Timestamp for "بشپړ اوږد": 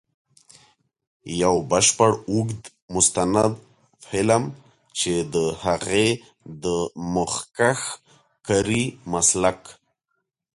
1.71-2.61